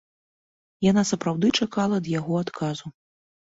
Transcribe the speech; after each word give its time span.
Яна 0.85 1.03
сапраўды 1.11 1.53
чакала 1.59 2.01
ад 2.03 2.11
яго 2.19 2.33
адказу. 2.43 2.85